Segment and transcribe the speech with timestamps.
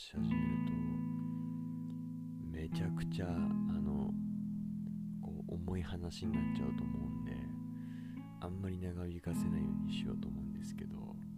[0.00, 0.32] し始める
[0.66, 0.72] と
[2.50, 4.10] めちゃくちゃあの
[5.20, 7.32] こう重い話になっちゃうと思うんで
[8.40, 11.29] あんまり長引かせないようにしようと思うんですけど。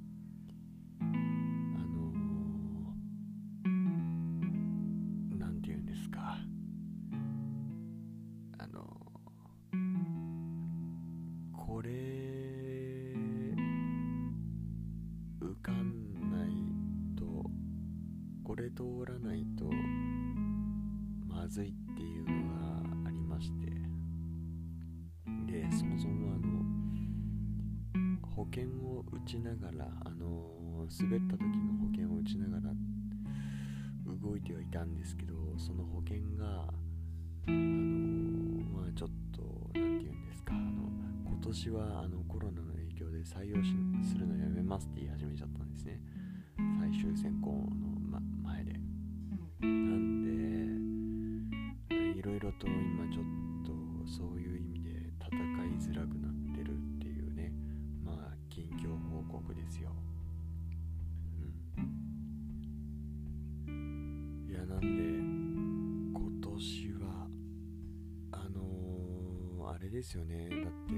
[70.12, 70.48] ですよね。
[70.50, 70.92] だって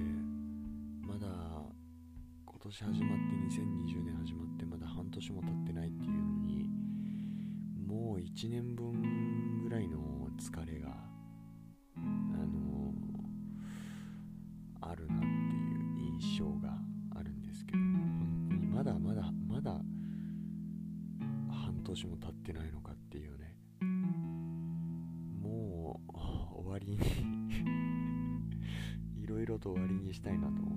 [1.06, 1.28] まだ
[2.44, 6.68] 今年始まって2020年始まってまだ半年も経ってないっていうのに
[7.86, 10.88] もう1年分ぐらいの疲れが
[14.80, 16.76] あるなっていう印象が
[17.16, 19.80] あるんですけど本当にまだまだまだ
[21.50, 23.13] 半年も経ってないのかって
[29.64, 30.73] と終わりにしたいなと思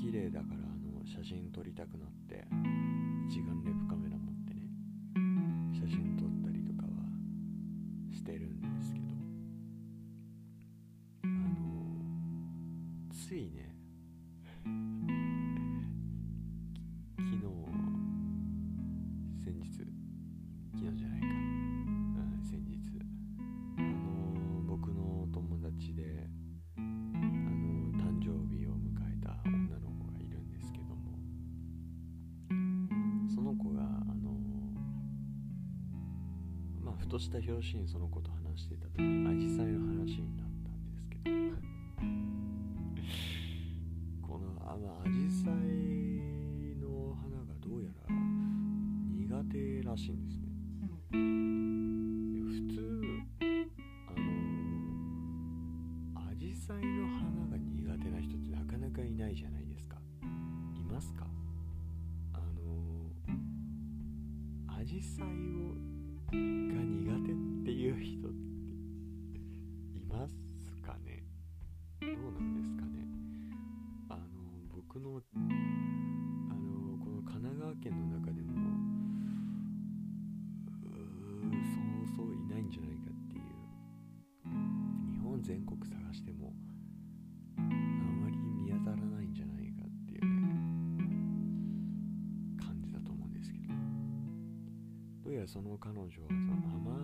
[0.00, 2.46] 綺麗だからあの写真撮りたくなって
[3.28, 4.62] 一眼レフカメラ持ってね
[5.78, 6.88] 写真撮ったりとかは
[8.10, 9.04] してるんですけど
[11.24, 11.84] あの
[13.12, 13.76] ついね
[37.20, 40.39] した拍子にその子と話していた時にアジサイの話に
[95.62, 96.96] その彼女はその甘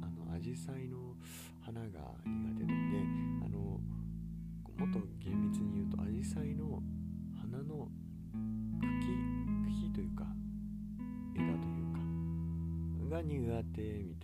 [0.00, 1.16] あのアジサイの
[1.60, 1.88] 花が
[2.24, 2.74] 苦手でで
[3.44, 3.80] あのも
[4.86, 6.80] っと厳密に言うと紫陽
[7.34, 7.88] 花の花の
[8.80, 9.10] 茎
[9.88, 10.26] 茎というか
[11.34, 14.23] 枝というかが苦手みた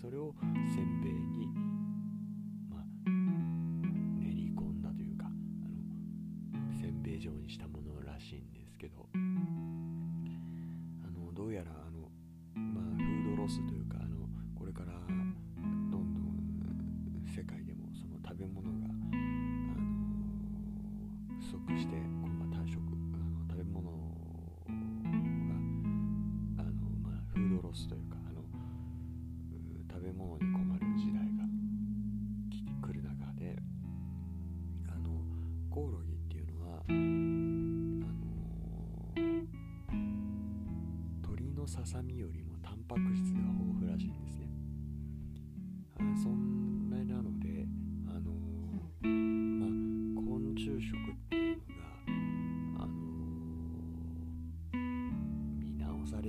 [0.00, 1.48] それをせんべいに
[2.70, 2.84] まあ
[4.20, 5.30] 練り込んだというかあ
[6.56, 9.18] のせんべい状にしたものらしいんですけどあ
[11.10, 12.12] のどうやらあの
[12.54, 16.04] まあフードロスというかあのこれからどんどん
[17.26, 18.88] 世界でもその食べ物があ
[19.74, 19.82] の
[21.40, 21.96] 不足して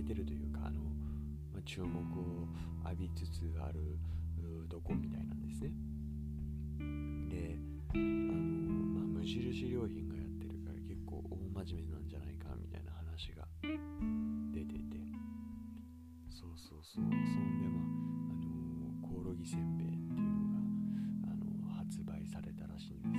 [0.10, 0.82] てるというかあの、
[1.54, 2.48] まあ、注目を
[2.84, 3.96] 浴びつつある
[4.42, 5.70] うとこみたいなんですね。
[7.30, 7.56] で
[7.94, 8.34] あの、
[8.98, 13.46] まあ、無印良品がやってるから結構大真面目なんじゃないかみたいな話が
[14.52, 14.98] 出てて。
[16.32, 17.04] そうそうそう。
[17.04, 17.10] そん
[17.62, 17.86] でまあ
[18.34, 18.42] あ
[18.82, 20.58] のコオロギせんべいっていうのが
[21.30, 23.19] あの発売されたらしいんで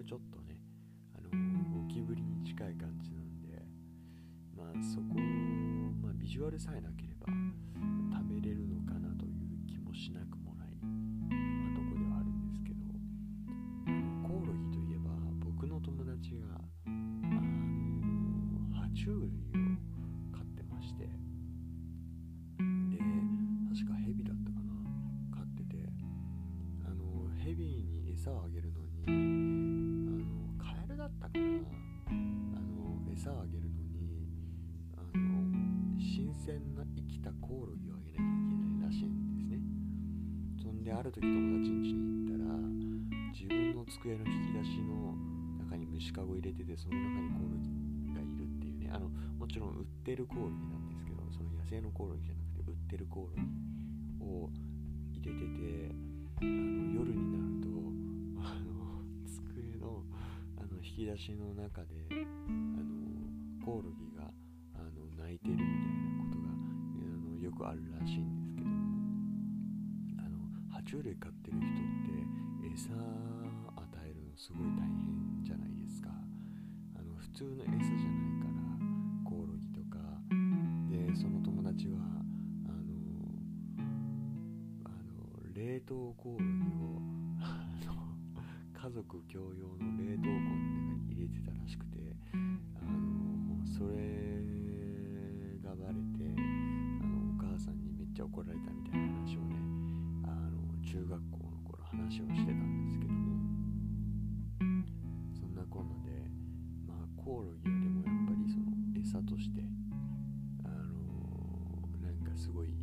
[0.00, 0.56] ビジュアルがちょっとね
[1.14, 1.28] あの
[1.82, 3.62] ゴキブリに近い感じなんで
[4.56, 5.20] まあそこ
[6.00, 7.26] まあビジュアルさえなければ
[8.16, 12.80] 食べれるのかなという気もしなくもない、まあ、とこではあるんですけど
[14.24, 15.12] コオロギといえば
[15.44, 17.52] 僕の友達があの
[18.72, 19.28] 爬虫類を
[20.32, 21.12] 飼ってましてで
[23.68, 24.72] 確かヘビだったかな
[25.36, 25.92] 飼ってて
[26.88, 28.79] あのヘビに餌をあげるの
[41.10, 42.54] る時友達ん家に行ったら
[43.34, 45.18] 自分の机の引き出しの
[45.58, 53.42] 中に虫かご入れててその中にコオロギがいるっていうねあのもちろん売ってるコオロギなんですけどその野生のコオロギじゃなくて売ってるコオロギ
[54.22, 54.50] を
[55.10, 55.90] 入れてて
[56.38, 57.74] あの夜になると
[58.46, 60.06] あの机の
[60.58, 64.30] あの引き出しの中であのコオロギが
[64.78, 68.39] あの泣いてるみたいなことがあのよくあるらしいんです
[70.90, 71.70] 虫類飼ってる人っ
[72.02, 72.98] て餌与
[74.02, 76.10] えるのすごい大変じゃないですか。
[76.98, 78.58] あの普通の餌じゃないから
[79.22, 80.02] コオロギとか。
[80.90, 81.94] でその友達は
[82.66, 82.90] あの
[84.82, 86.98] あの冷凍コオロギを
[87.38, 87.94] あの
[88.74, 92.36] 家族共用の冷凍庫の中に入れてたらしくてあ
[92.82, 94.42] のそれ
[95.62, 96.34] がバレて
[97.00, 98.99] あのお母さんにめっちゃ怒られたみたいな。
[100.90, 101.22] 中学校の
[101.70, 103.30] 頃話をしてたんですけども
[105.38, 106.10] そんなこんなで
[106.84, 108.66] まあコオロギはでもやっぱりその
[108.98, 109.62] 餌として
[110.64, 112.74] あのなんかすごい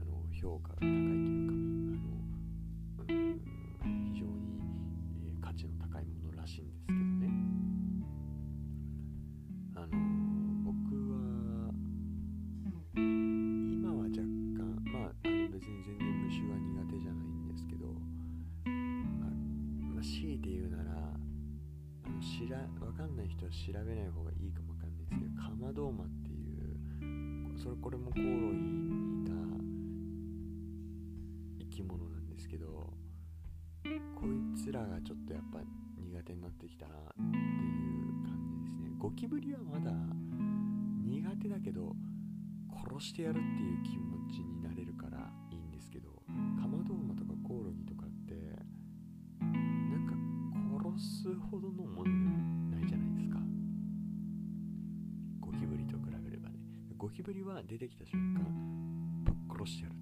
[0.00, 1.27] あの評価が高い
[35.38, 35.60] やっぱ
[35.96, 36.98] 苦手になってきたなっ
[37.30, 38.90] ていう感じですね。
[38.98, 39.92] ゴキブリはまだ
[41.06, 41.94] 苦手だけど
[42.90, 46.10] 殺してやるっていう気持ちになれるからいいんですけど
[46.60, 48.34] カマドウマとかコオロギとかって
[49.40, 50.14] なんか
[50.90, 53.38] 殺すほどのものでもないじゃないですか。
[55.40, 56.56] ゴキブリと比べればね。
[56.96, 58.42] ゴキブリは出てきた瞬間
[59.24, 59.97] ぶっ殺してやる。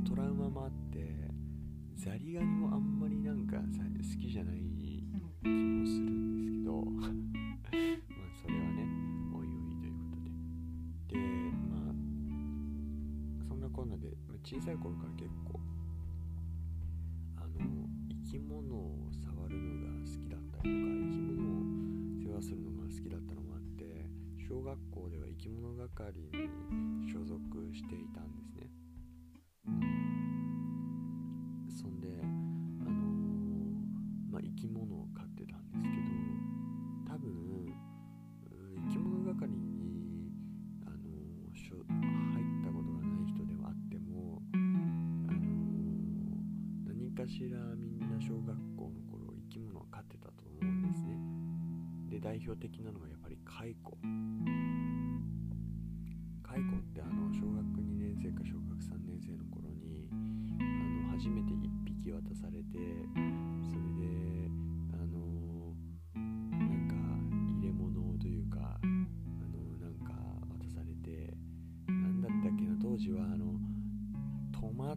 [0.00, 0.98] ろトラウマもあって
[1.96, 3.62] ザリガニもあんまりなんか好
[4.18, 7.10] きじゃない気もするんですけど まあ
[8.40, 8.86] それはね
[9.34, 11.20] おいおいということで。
[11.20, 11.94] でまあ
[13.48, 15.60] そんなこんなで小さい頃から結構
[17.36, 21.64] あの生き物を触るのが好きだったりとか生き物を
[22.16, 26.49] 世話するのが好きだったのもあって小学校では生き物係に
[52.50, 53.76] で代表的なのがやっぱり蚕
[56.42, 60.64] 蚕ってあの小学2年生か小学3年生の頃にあ
[61.06, 62.78] の初めて1匹渡されて
[63.62, 64.50] それで
[64.94, 65.74] あの
[66.18, 66.94] なんか
[67.54, 70.12] 入れ物というかあのなんか
[70.58, 71.32] 渡されて
[71.86, 73.54] 何だったっけな当時はあの
[74.52, 74.96] トマ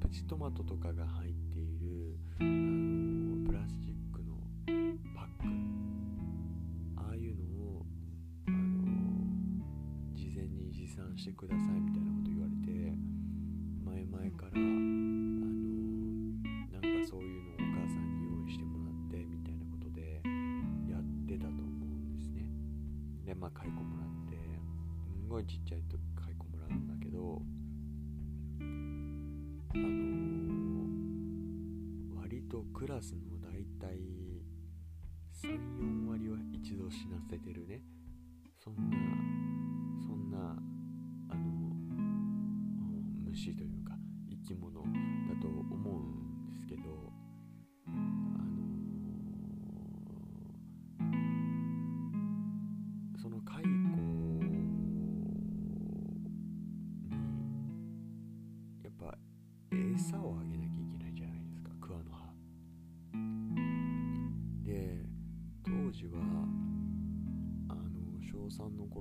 [0.00, 1.33] プチトマトとかが入っ
[14.34, 14.62] からあの
[16.72, 20.20] なんかそういうのをお母さんに用意してもらってみたいなことで
[20.90, 22.42] やってたと思うんですね。
[23.24, 24.36] でまあ蚕もらって
[25.02, 27.42] すんごいちっちゃい時蚕もらうんだけど
[29.74, 29.94] あの
[32.20, 33.98] 割とクラスの大体
[35.32, 37.82] 34割は一度死なせてるね。
[38.62, 39.13] そんな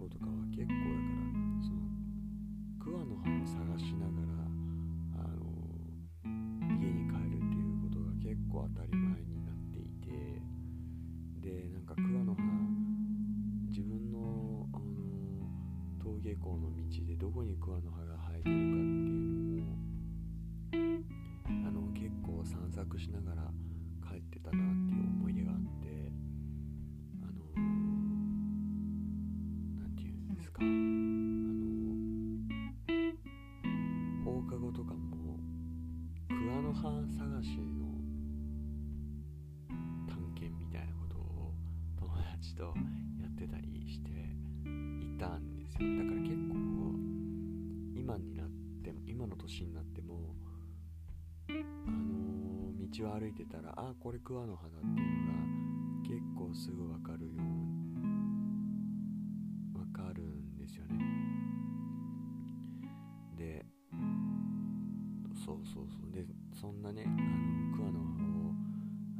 [0.04, 1.80] 頃とかは結構だからその
[2.84, 4.44] 桑の葉を探しながら
[5.16, 5.48] あの
[6.76, 10.42] 家に帰るっていうことが結構当たり前になっていて
[11.40, 12.42] でなんか桑の葉
[13.70, 14.84] 自分のあの
[16.00, 18.13] 登下校の道でどこに桑の葉が
[36.74, 37.86] 母探しの
[40.08, 41.54] 探検みたいなことを
[41.98, 45.90] 友達とやってたりしていたんですよ。
[45.98, 46.54] だから結構
[47.96, 48.48] 今になっ
[48.84, 50.36] ても今の年になっても
[51.50, 55.40] あのー、道を歩いてたらあこれ桑の花っていうのが
[56.04, 57.42] 結構すぐ分かるよ
[59.74, 61.00] う分かるんですよね。
[63.38, 63.66] で
[65.46, 66.12] そうそうそう。
[66.12, 66.26] で
[66.64, 68.56] そんなねあの桑の葉を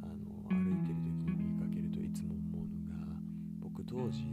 [0.00, 3.20] あの歩いてる時に見かけるといつも思うのが
[3.60, 4.24] 僕当時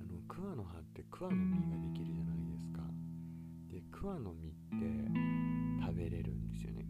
[0.00, 2.80] あの桑の葉って桑の実ができるじゃないですか。
[3.68, 4.86] で桑の実って
[5.84, 6.86] 食べれるんですよね。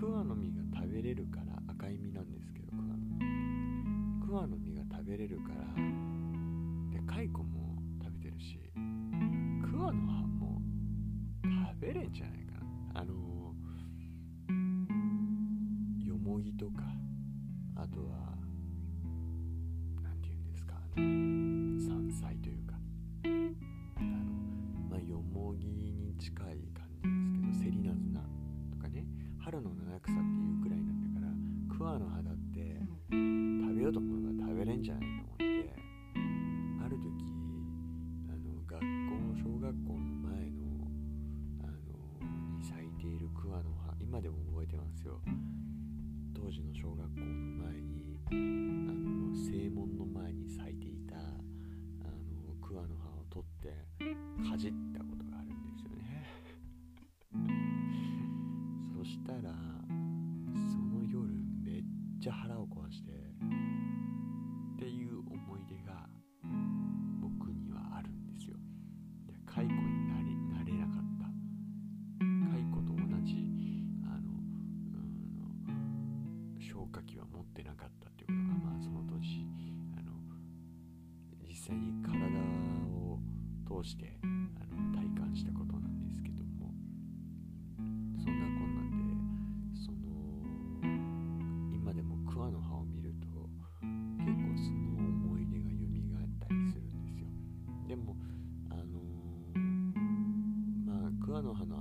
[0.00, 2.72] 桑の実が食べれるから赤い実なんですけど
[4.26, 4.56] 桑の。
[4.56, 5.77] 実が食べれるから
[46.48, 47.26] 当時の小学校の
[47.62, 48.67] 前に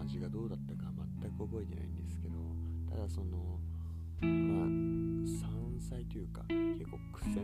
[0.07, 0.89] 味がどうだったか
[1.21, 2.33] 全く覚えてないんですけど
[2.89, 3.59] ただその
[4.21, 4.67] まあ
[5.27, 7.36] 山菜というか結構癖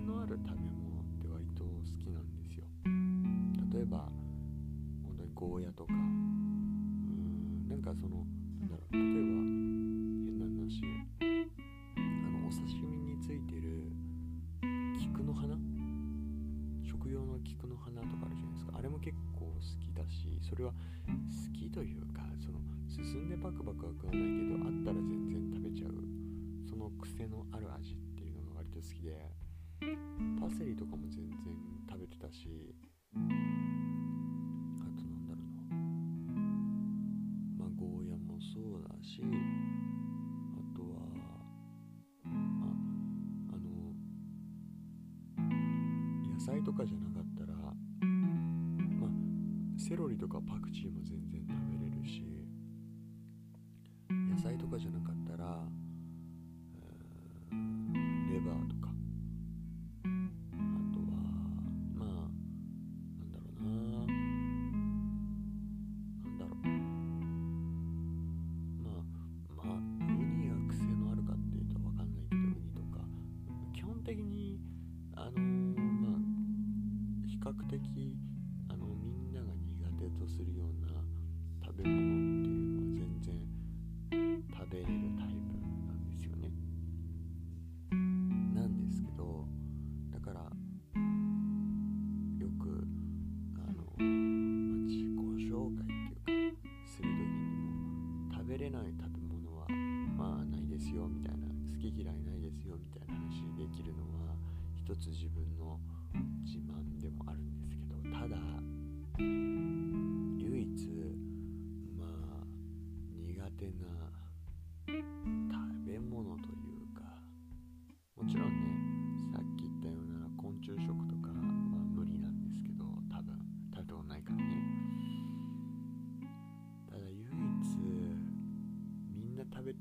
[30.64, 31.38] セリとかも全然
[31.90, 32.48] 食べてたし
[33.14, 33.18] あ
[34.96, 35.76] となんだろうな。
[37.60, 41.04] まあゴーヤもそうだしあとは
[42.24, 42.30] あ
[43.52, 43.94] あの
[46.34, 47.74] 野菜とかじゃなかったらま
[49.08, 49.10] あ
[49.78, 52.24] セロリとかパクチーも全然食べれるし
[54.10, 55.68] 野菜とかじゃなかったら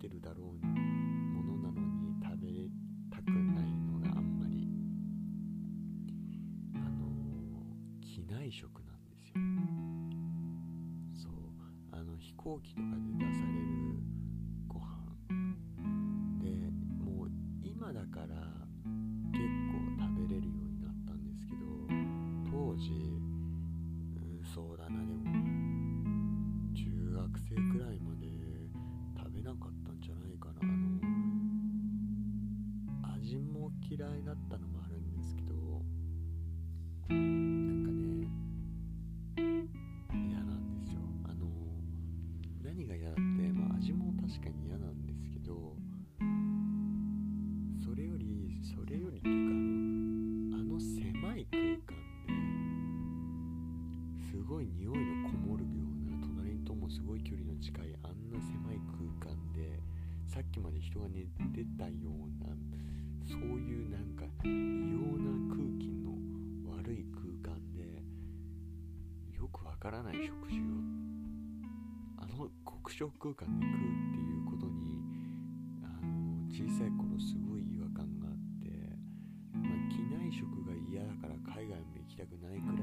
[0.03, 2.49] ってるだろうものなのに食べ
[3.09, 4.69] たくないのがあんまり
[6.75, 7.07] あの
[8.01, 9.35] 機内食なんですよ。
[11.15, 11.33] そう
[11.93, 13.32] あの飛行機とかで
[61.13, 62.57] まで人が寝てたような
[63.29, 66.17] そういうなんか異様な空気の
[66.73, 68.03] 悪い空間で
[69.37, 70.63] よくわからない食事を
[72.19, 75.05] あの極小空間で食うっていうことに
[75.85, 78.73] あの小さい頃すごい違和感があって、
[79.53, 82.82] まあ、機内食が嫌だから海外も行きたくないくらい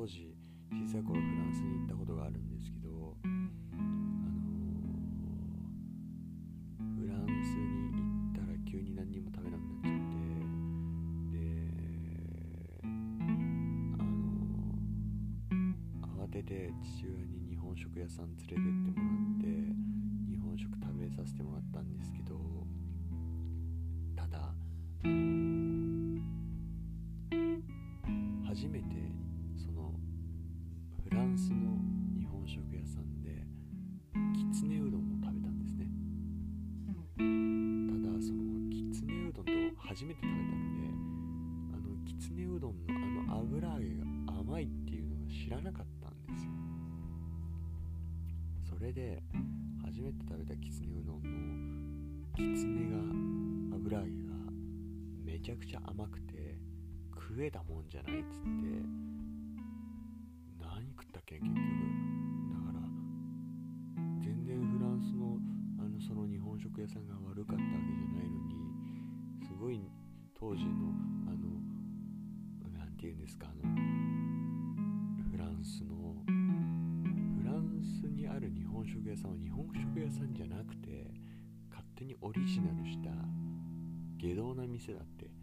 [0.00, 0.34] 当時
[0.72, 8.00] 小さい頃フランスに行ったことがあるんですけどあのーフランスに行
[8.32, 11.38] ったら急に何にも食べなくなっちゃってで
[12.82, 12.86] あ
[14.02, 19.09] のー慌てて父親に日本食屋さん連れてってもら
[48.90, 49.22] れで
[49.84, 52.90] 初めて食べたきつねうどんのきつね
[53.70, 54.34] が油揚げが
[55.24, 56.56] めちゃくちゃ甘くて
[57.14, 58.99] 食えたもんじゃないっつって
[78.90, 81.06] 食屋さんは日本食屋さんじゃなくて
[81.70, 83.10] 勝手にオリジナルした
[84.18, 85.39] 下道な店だって。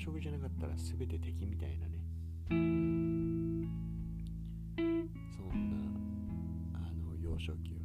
[0.00, 2.00] 食じゃなかったら全て敵みたいなね。
[5.36, 5.76] そんな
[6.78, 7.79] あの幼少期を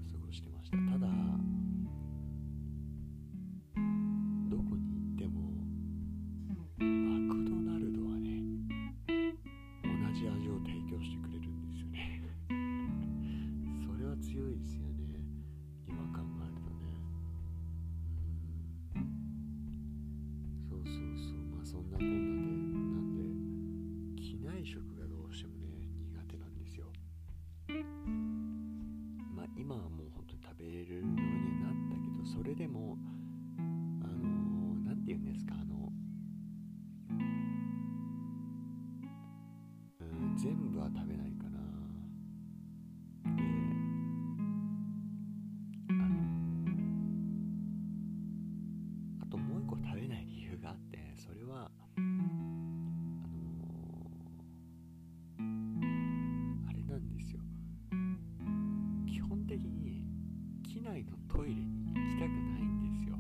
[60.86, 63.18] 内のトイレに行きたくないんですよ。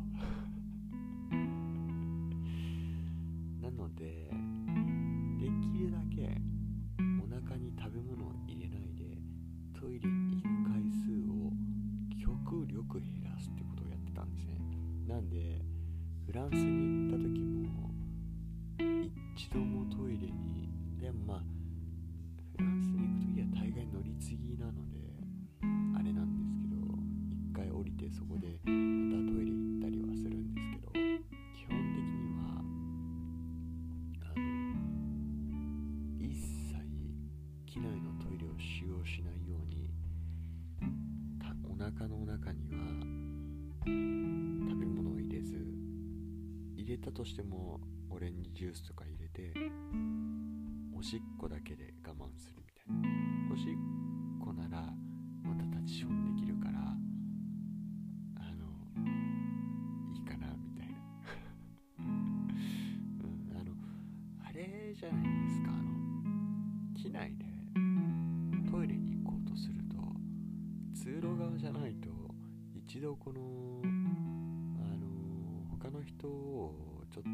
[3.60, 4.30] なので
[5.39, 6.39] できるだけ
[7.19, 9.17] お腹に食べ物を入れないで
[9.73, 11.51] トイレに行く回数を
[12.15, 14.60] 極力減らすってことをやってたんですね。
[15.08, 15.60] なんで
[16.28, 17.89] フランスに行った時も
[19.36, 21.43] 一度もトイレにでもまあ
[22.51, 24.55] フランスに行く時は大概乗り継ぎ
[47.25, 47.79] としても
[48.11, 49.51] オレンジジュースとか入れて
[50.95, 53.51] おしっこだけで我慢するみたいな。
[53.51, 53.65] おしっ
[54.39, 54.93] こなら
[55.43, 56.83] また立ちションできるからあ
[58.53, 58.67] の
[60.13, 60.93] いいかなみたいな、
[61.97, 63.73] うん、あの
[64.47, 67.45] あれじゃないですかあの機内で
[68.69, 69.97] トイレに行こうとすると
[70.93, 72.07] 通路側じゃないと
[72.75, 77.34] 一度このあの他の人をちょっとあ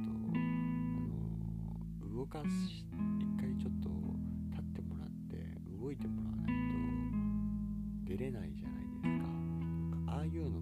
[2.06, 3.90] の動かし一回ちょっと
[4.52, 5.34] 立ってもらって
[5.76, 6.48] 動いてもらわない
[8.06, 9.26] と出れないじゃないですか。
[10.14, 10.62] ああいうの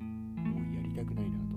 [0.00, 1.47] もうやりたくないな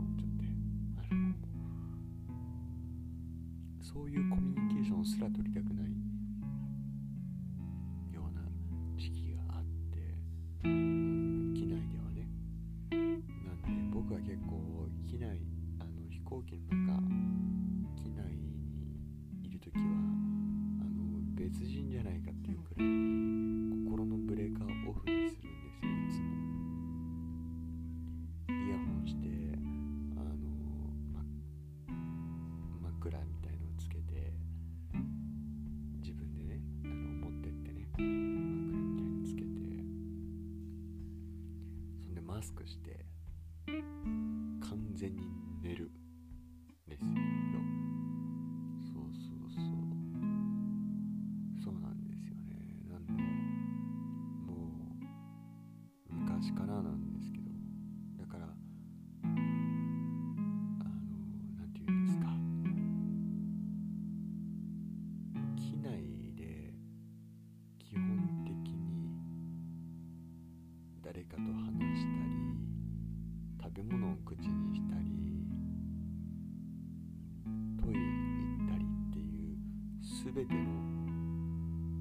[80.33, 80.59] 全ての、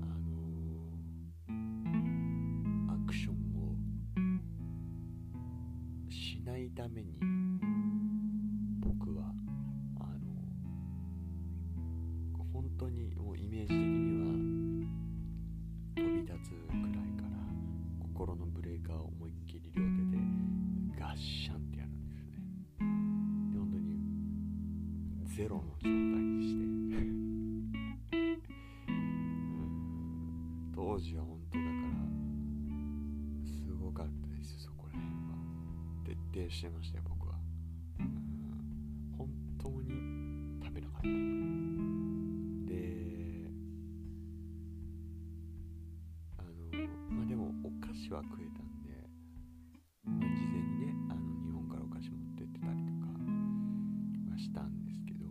[0.02, 3.74] あのー、アクションを
[6.08, 7.18] しないために
[36.61, 37.37] してましたよ僕は、
[38.01, 39.27] うん、本
[39.59, 41.07] 当に食べなかった。
[41.09, 41.14] で
[46.37, 46.51] あの
[47.09, 48.90] まあでもお菓子は食えたんで、
[50.05, 53.07] まあ、事前にねあの日本からお菓子持ってってたりとか
[54.31, 55.25] はしたんですけど、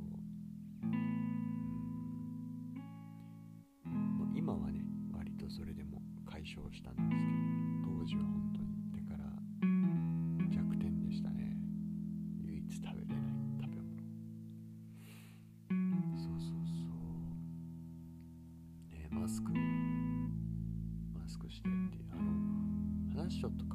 [3.85, 3.87] う
[4.33, 4.81] ん、今はね
[5.13, 7.08] 割とそれでも解消したんで
[19.39, 19.53] スク。
[21.17, 23.65] マスクしてってあの話ちょっと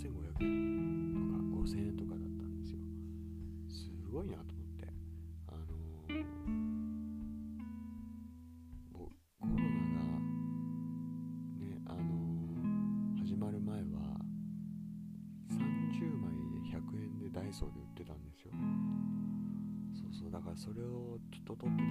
[0.00, 0.08] 4500
[0.40, 2.78] 円とか5000円とかだったんですよ。
[3.68, 4.88] すごいなと思って。
[5.48, 6.24] あのー、
[8.94, 9.10] コ
[9.42, 9.60] ロナが
[11.58, 14.16] ねあのー、始まる前は
[15.50, 18.52] 30枚で100円でダイソーで売ってたんですよ。
[19.92, 21.88] そうそうだからそれをずっと取ってた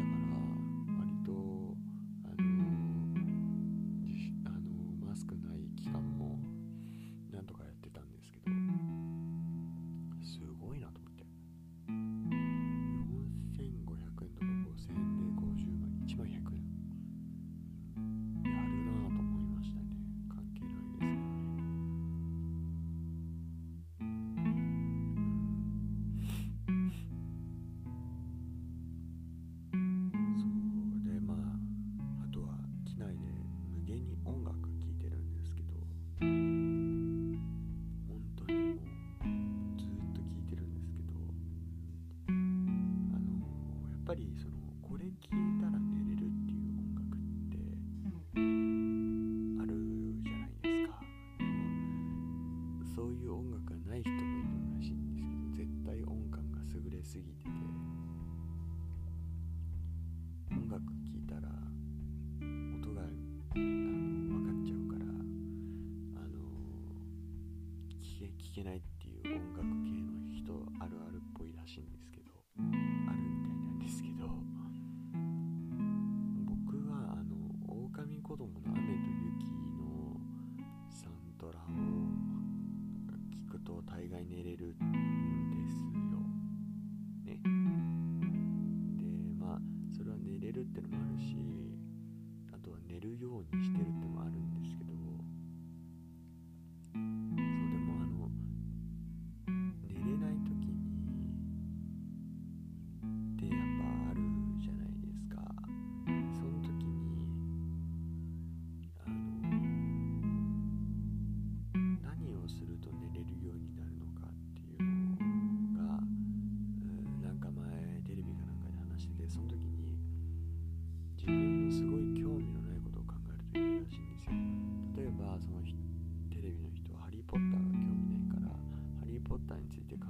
[129.47, 130.05] 態について考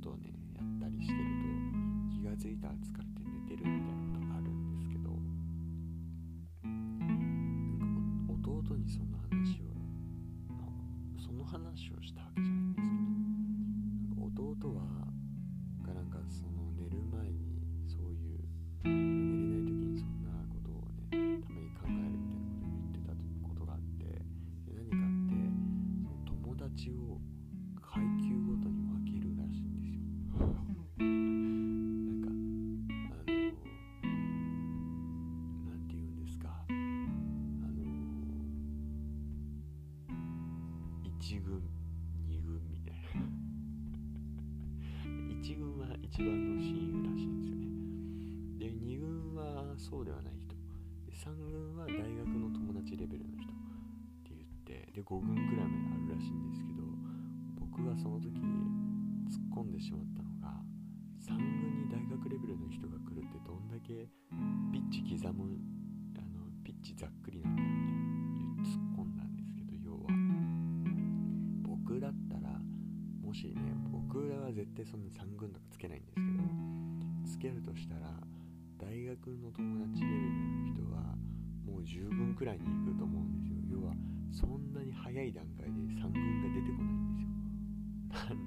[0.00, 3.19] ことをねやったりしてると気が付いたら疲れて
[41.20, 41.60] 1軍
[42.28, 43.20] 2軍みたいな。
[45.36, 47.66] 1軍は一番の親友らしいんですよね。
[48.56, 50.56] で2軍はそうではない人。
[51.04, 53.56] で3軍は大学の友達レベルの人っ
[54.24, 56.82] て言ってで5軍くらいまであるらしいんですけど
[57.56, 60.64] 僕はその時突っ込んでしまったのが
[61.20, 64.08] 3軍に大学レベルの人が来るってどんだけ
[64.72, 65.58] ピッチ刻む
[66.16, 67.69] あのピッチざっくりなんだ
[73.30, 73.54] もしね
[73.92, 76.16] 僕らは絶対そんな3軍とかつけないんです
[77.38, 78.10] けどつけるとしたら
[78.76, 81.14] 大学の友達レベルの人は
[81.64, 83.78] もう10軍くらいに行くと思うんですよ。
[83.78, 83.94] 要は
[84.32, 88.39] そんなに早い段階で3軍が出てこないんですよ。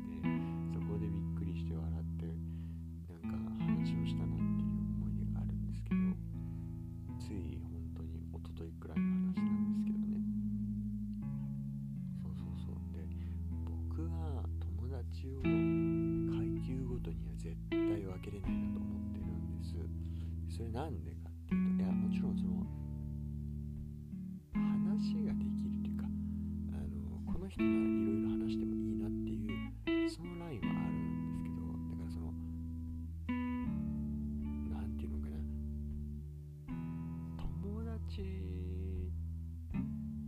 [38.13, 38.21] ち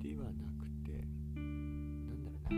[0.01, 1.05] ではなくて
[1.35, 2.49] なんだろうな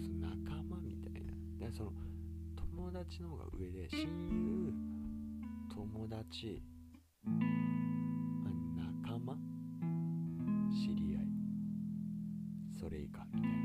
[0.00, 1.66] その仲間みたいな。
[1.66, 1.92] だその
[2.54, 4.72] 友達の方が上で親友
[5.74, 6.62] 友達
[8.76, 9.34] 仲間
[10.70, 11.26] 知り合い
[12.78, 13.56] それ以下みたいな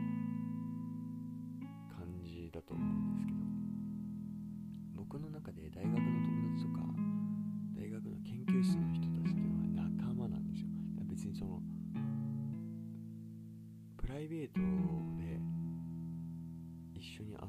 [1.96, 3.38] 感じだと思うんですけど
[5.04, 6.13] 僕の中で大学の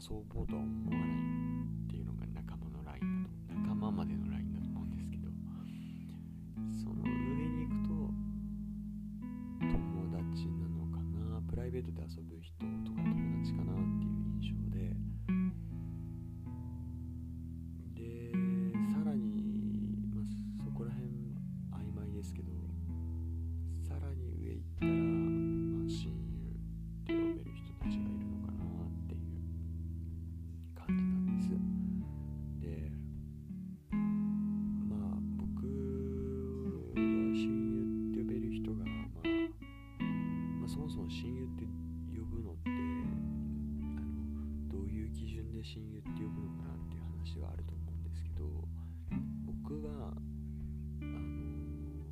[0.01, 1.24] 遊ぼうとは思わない。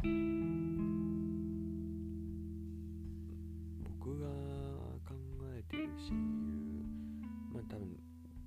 [0.02, 0.10] 僕
[4.20, 4.26] が
[5.06, 5.14] 考
[5.56, 6.82] えてる親友
[7.54, 7.86] まあ多分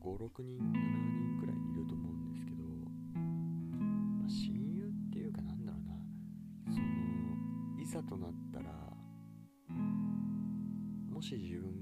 [0.01, 2.57] 56人7人くらいいると思うんですけど、
[3.15, 3.21] ま
[4.25, 5.95] あ、親友っていうかなんだろうな。
[6.73, 6.85] その
[7.81, 8.65] いざとなったら
[11.09, 11.74] もし自分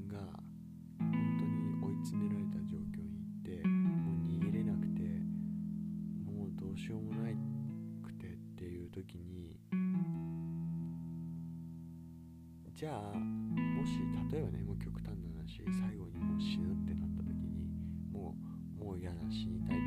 [12.83, 13.95] じゃあもし
[14.29, 17.63] 例えばねもう極端な話最後にもう死ぬってなった時に
[18.11, 18.35] も
[18.81, 19.79] うもう嫌だ死にたい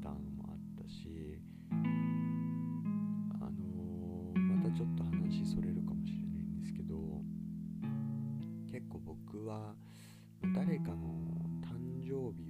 [0.00, 1.40] たのもあったし
[3.40, 7.22] あのーまたちょっと話それるかもしれないんですけど
[8.70, 9.74] 結構僕は
[10.54, 11.26] 誰かの
[11.62, 12.47] 誕生日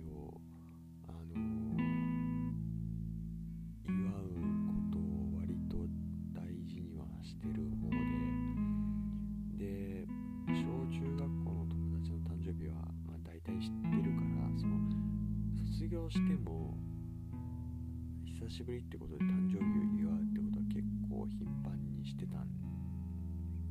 [18.59, 22.51] しぶりってことで誕生日を祝うってことは結構頻繁にしてたん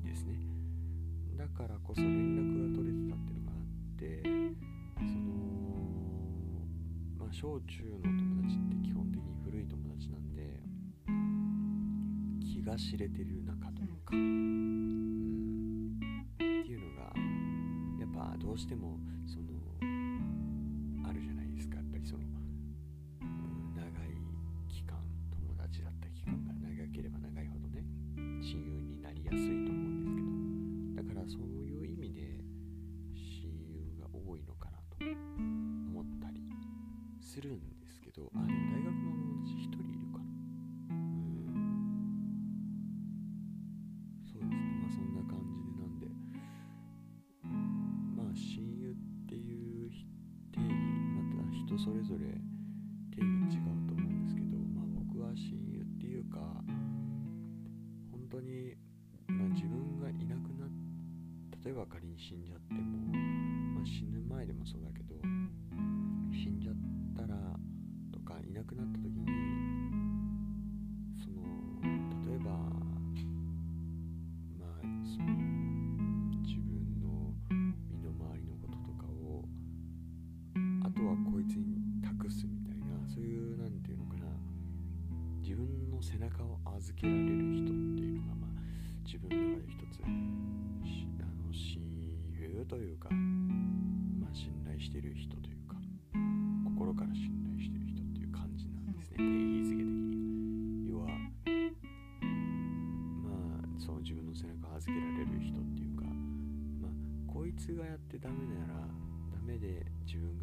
[0.02, 0.40] ですね。
[1.36, 4.24] だからこそ連絡が取れてたっていうのがあって
[4.96, 5.36] その
[7.20, 10.64] まあ小中の友達って基本的に古い友達なんで
[12.48, 14.16] 気が知れてる仲というか。
[14.16, 16.00] うん。
[16.36, 17.12] っていうのが
[18.00, 18.98] やっぱどうしても
[51.78, 52.26] 人それぞれ
[53.14, 56.40] 定義違うと思うんですけどまあ僕は親友っていうか
[58.12, 58.74] 本当に、
[59.28, 60.70] まあ、自分がいなくなっ
[61.64, 62.82] 例えば仮に死んじゃっても、
[63.76, 65.16] まあ、死ぬ前でもそうだけど
[66.32, 66.76] 死んじゃっ
[67.16, 67.38] たら
[68.12, 69.37] とかいなくなった時に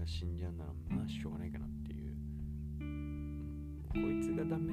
[0.05, 2.14] が死んじゃうならまあしょうがないかなっていう。
[2.80, 4.72] うんこいつがダメ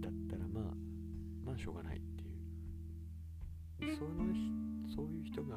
[0.00, 0.64] だったらまあ
[1.44, 3.96] まあしょうがないっていう。
[3.96, 4.40] そのひ
[4.94, 5.56] そういう人が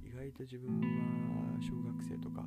[0.00, 2.46] 意外と自分は小学生とか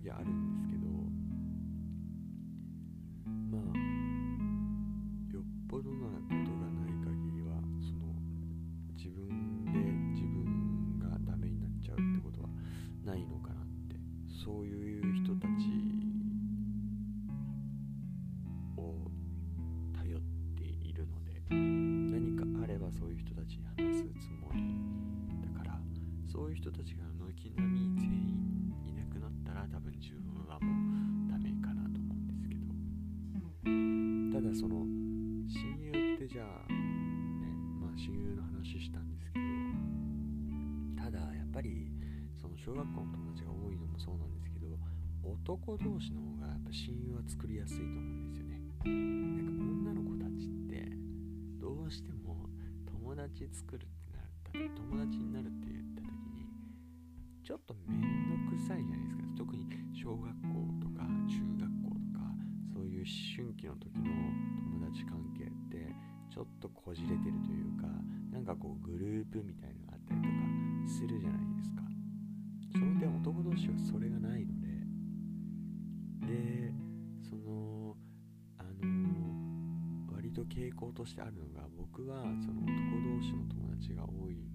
[0.00, 0.77] 時あるんですけ
[42.68, 44.76] 小学校の友達が多いのもそうなんですけど
[45.24, 48.60] 男同士の方がやっぱ親友は作りやすいと思うんですよね。
[48.84, 50.84] なんか女の子たちって
[51.56, 52.44] どうしても
[52.84, 56.44] 友達作るってなった時友達になるって言った時に
[57.40, 58.04] ちょっと面
[58.36, 59.24] 倒くさいじゃないですか。
[59.48, 59.64] 特に
[59.96, 60.28] 小学校
[60.76, 62.20] とか中学校とか
[62.68, 64.12] そういう思春期の時の
[64.76, 65.88] 友達関係って
[66.28, 67.88] ちょっとこじれてるというか
[68.28, 70.36] なんかこうグループみたいなのがあったりとか
[70.84, 71.77] するじゃないですか。
[73.28, 74.68] 男同士はそれがないので
[76.32, 76.72] で
[77.28, 77.94] その
[78.56, 82.72] あの割と傾向としてあるのが僕はその男
[83.04, 84.48] 同士の友達が多い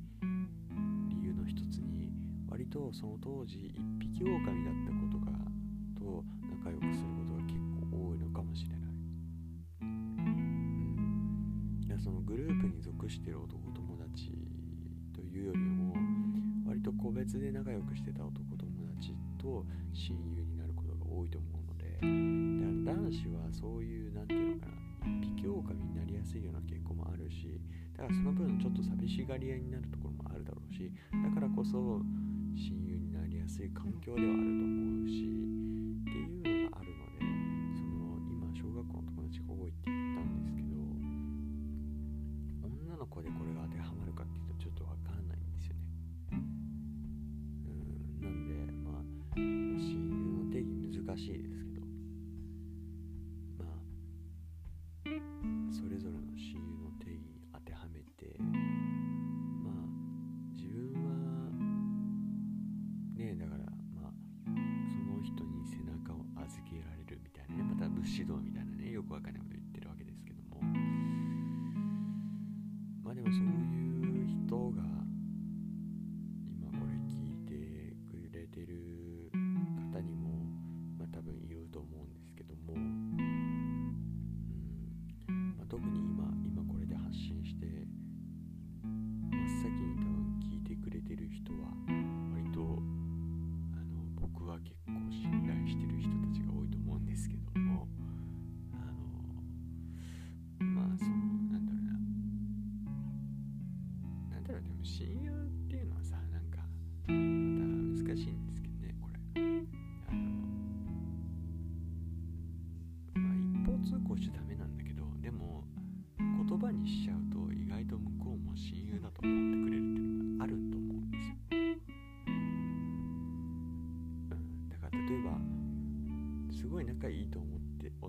[1.07, 2.09] 理由の一つに
[2.49, 5.32] 割とその当時一匹狼だったことが
[5.95, 7.59] と仲良くすることが結
[7.91, 8.80] 構多いのかもしれない。
[9.82, 14.32] うん、いやそのグループに属してる男友達
[15.13, 15.93] というよりも
[16.65, 18.52] 割と個別で仲良くしてた男
[19.43, 27.59] と親友になることが多いと思うのでだから男子はそういう何て言うのかな一匹狼になりやすいような傾向もあるし
[27.97, 31.99] だからその分ちょっと寂しがり屋になるところもあるだろうしだからこそ
[32.55, 34.72] 親友になりやすい環境ではあると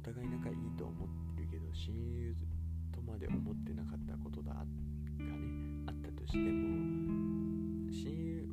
[0.04, 2.36] 互い仲いいと思ってるけど親友
[2.92, 4.68] とまで思ってなかったことだがね
[5.86, 8.44] あったとしても親友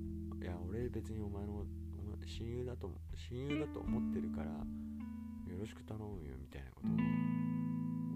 [0.41, 1.65] いや俺別にお前の
[1.99, 2.89] お前親友だと
[3.29, 6.81] 親友だと思ってるからよろしく頼むよみたいなこ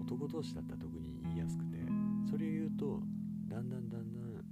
[0.08, 1.76] とを男同士だったら特に言いやすくて
[2.30, 3.00] それを言うと
[3.50, 4.44] だんだんだんだん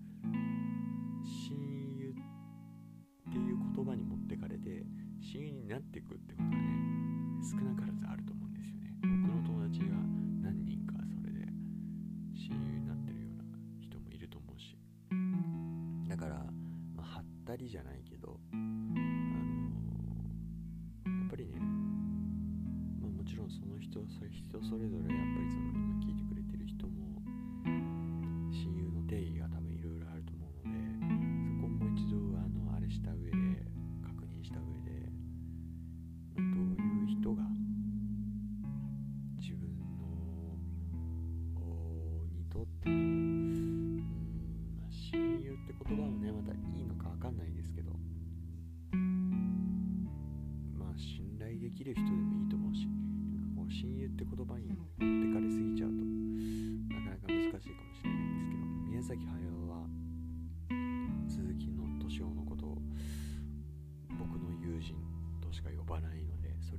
[1.24, 1.56] 親
[1.96, 4.84] 友っていう言葉に持ってかれて
[5.22, 6.43] 親友になっていくってこと
[17.64, 18.13] りじゃないけ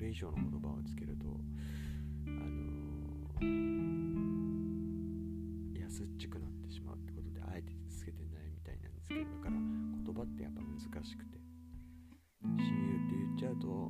[0.06, 1.26] れ以上の言葉をつけると
[2.28, 2.66] あの
[5.80, 11.40] 安っちくなってしまうってことであえてつけてないみたいなんですけどだから言葉ってやっぱ難しくて。
[12.58, 13.90] 親友って言っちゃうと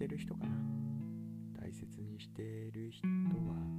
[0.00, 0.56] してる人かな。
[1.60, 2.42] 大切にして
[2.72, 3.06] る人
[3.46, 3.69] は。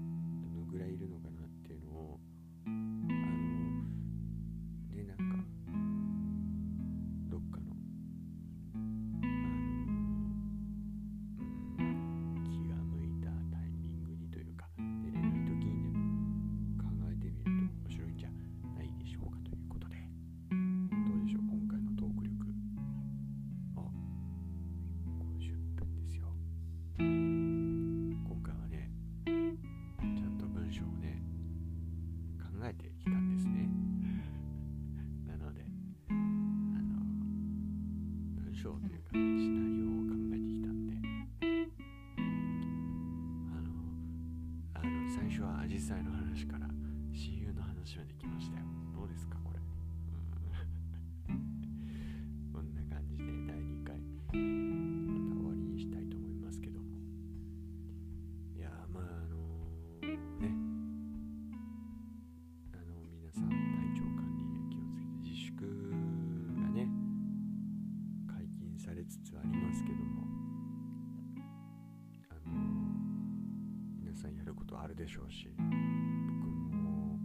[75.01, 75.65] でしょうし僕
[76.77, 77.17] も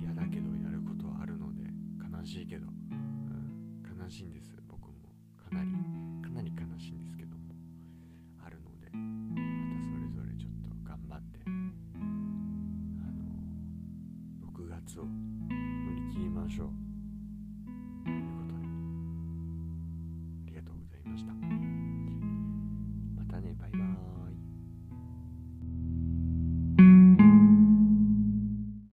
[0.00, 1.62] 嫌だけどやることはあるので
[1.98, 4.54] 悲しいけど、うん、悲しいんです。
[4.68, 4.92] 僕も。
[5.36, 5.70] かなり
[6.22, 7.56] かなり悲しいんですけども
[8.46, 9.34] あるのでま
[9.74, 11.50] たそれぞれちょっと頑張ってあ
[13.10, 13.26] の
[14.54, 15.06] 6月を